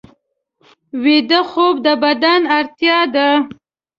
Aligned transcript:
ویده 1.03 1.39
خوب 1.49 1.75
د 1.85 1.87
بدن 2.03 2.41
اړتیا 2.57 2.99
ده 3.15 3.29